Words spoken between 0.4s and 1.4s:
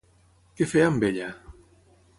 Què feia amb ella?